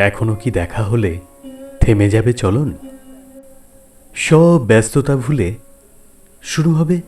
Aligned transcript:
এখনও 0.00 0.34
কি 0.34 0.50
দেখা 0.50 0.82
হলে 0.82 1.20
থেমে 1.80 2.10
যাবে 2.10 2.32
চলন? 2.32 2.72
সব 4.14 4.66
ব্যস্ততা 4.66 5.16
ভুলে 5.16 5.54
শুরু 6.42 6.74
হবে 6.74 7.00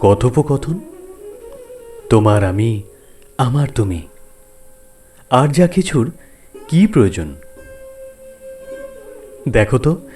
কথোপকথন। 0.00 0.78
তোমার 2.10 2.44
আমি, 2.44 2.82
আমার 3.38 3.68
তুমি। 3.74 4.08
আর 5.30 5.48
যা 5.48 5.66
কিছুর, 5.66 6.12
কি 6.68 6.86
প্রয়োজন? 6.86 7.34
দেখো 9.48 9.78
তো, 9.78 10.08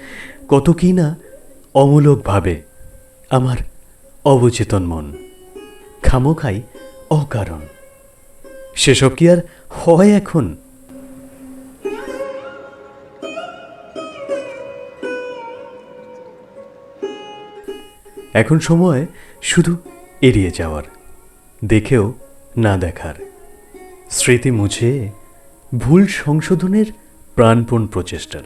কত 0.49 0.69
কি 0.69 0.93
না 0.93 1.15
অমূলক 1.73 2.21
ভাবে 2.21 2.61
আমার 3.29 3.57
অবচেতন 4.25 4.83
মন। 4.83 5.13
খামোখাই 6.03 6.61
অকারণ। 7.09 7.61
সেসব 8.75 9.09
কি 9.09 9.29
আর 9.29 9.37
হয় 9.69 10.09
এখন? 10.11 10.55
এখন 18.33 18.57
সময় 18.59 19.01
শুধু 19.41 19.73
এড়িয়ে 20.21 20.51
যাওয়ার, 20.59 20.85
দেখেও 21.61 22.05
না 22.57 22.73
দেখার। 22.77 23.15
স্মৃতি 24.09 24.51
মুছে 24.51 24.89
ভুল 25.71 26.03
সংশোধনের 26.21 26.87
প্রাণপণ 27.37 27.81
প্রচেষ্টার। 27.87 28.43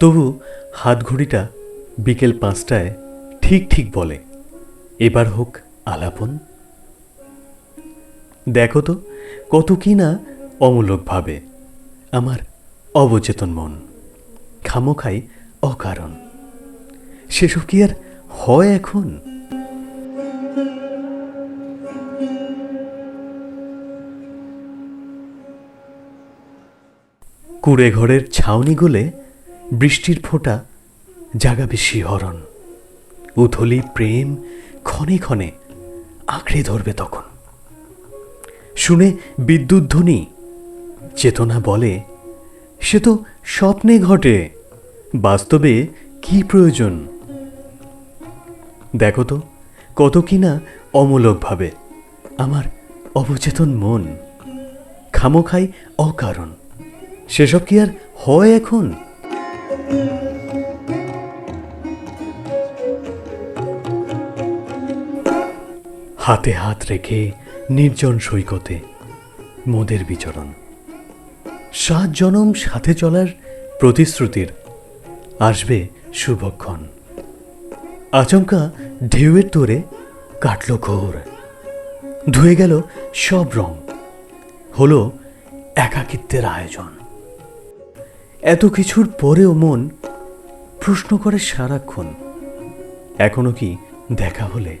তবু 0.00 0.24
হাতঘড়িটা 0.80 1.42
বিকেল 1.98 2.32
পাঁচটায় 2.42 2.90
ঠিক 3.42 3.62
ঠিক 3.70 3.86
বলে, 3.94 4.16
এবার 4.98 5.26
হোক 5.28 5.50
আলাপন। 5.84 6.30
দেখো 8.46 8.80
তো, 8.80 8.94
কত 9.50 9.68
কি 9.82 9.92
না 9.94 10.08
অমূলক 10.60 11.00
ভাবে 11.06 11.36
আমার 12.18 12.38
অবচেতন 12.94 13.50
মন, 13.58 13.72
খামোখাই 14.64 15.18
অকারণ। 15.62 16.12
সেসব 17.30 17.62
কি 17.68 17.76
আর 17.84 17.92
হয় 18.42 18.68
এখন। 18.68 19.20
কুড়ে 27.62 27.92
ঘরের 27.92 28.30
ছাউনি 28.30 28.74
গুলে 28.74 29.10
বৃষ্টির 29.72 30.20
ফোঁটা 30.22 30.64
জাগাবে 31.36 31.76
শিহরণ। 31.76 32.40
উথলি 33.36 33.80
প্রেম 33.94 34.36
ক্ষণে 34.82 35.18
ক্ষণে 35.18 35.50
আঁকড়ে 36.26 36.62
ধরবে 36.62 36.92
তখন। 36.92 37.22
শুনে 38.76 39.12
বিদ্যুৎ 39.38 39.82
ধ্বনি, 39.88 40.26
চেতনা 41.16 41.60
বলে, 41.64 42.00
সে 42.80 43.00
তো 43.00 43.18
স্বপ্নে 43.44 43.98
ঘটে, 43.98 44.50
বাস্তবে 45.14 45.86
কি 46.22 46.42
প্রয়োজন? 46.42 47.19
দেখো 48.96 49.24
তো, 49.24 49.42
কত 49.96 50.18
কিনা 50.18 50.60
অমূলকভাবে। 50.92 51.70
আমার 52.38 52.64
অবচেতন 53.14 53.74
মন 53.74 54.16
খামোখাই 55.12 55.68
অকারণ। 55.98 56.54
সেসব 57.28 57.58
কি 57.58 57.80
আর 57.80 57.86
হয় 58.16 58.50
এখন? 58.50 58.92
হাতে 66.18 66.52
হাত 66.52 66.82
রেখে 66.90 67.30
নির্জন 67.70 68.18
সৈকতে 68.18 68.80
মোদের 69.66 70.04
বিচরণ। 70.04 70.52
সাত 71.72 72.10
জনম 72.10 72.52
সাথে 72.52 72.94
চলার 72.94 73.26
প্রতিশ্রুতির 73.80 74.48
আসবে 75.38 75.88
শুভক্ষণ। 76.14 76.88
আচমকা 78.12 78.70
ঢেউয়ের 79.08 79.48
তোরে 79.48 79.82
কাটল 80.40 80.76
ঘোর। 80.76 81.18
ধুয়ে 82.30 82.56
গেল 82.56 82.80
সব 83.14 83.46
রং। 83.54 83.74
হলো 84.78 85.12
একাকিত্বের 85.76 86.44
আয়োজন। 86.44 86.88
এত 88.42 88.64
কিছুর 88.64 89.08
পরেও 89.20 89.52
মন 89.52 89.88
প্রশ্ন 90.80 91.16
করে 91.16 91.38
সারাক্ষণ। 91.38 92.06
এখনও 93.18 93.52
কি 93.52 93.76
দেখা 94.12 94.46
হলে? 94.46 94.76